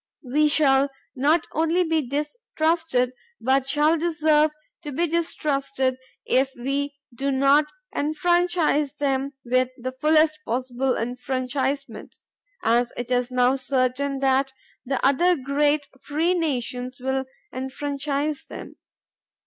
[0.23, 4.49] We shall not only be distrusted but shall deserve
[4.81, 12.17] to be distrusted if we do not enfranchise them with the fullest possible enfranchisement,
[12.63, 14.53] as it is now certain that
[14.83, 18.77] the other great free nations will enfranchise them.